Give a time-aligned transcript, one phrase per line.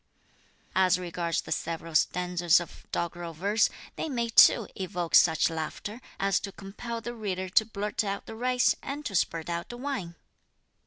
[0.73, 6.39] "As regards the several stanzas of doggerel verse, they may too evoke such laughter as
[6.39, 10.15] to compel the reader to blurt out the rice, and to spurt out the wine.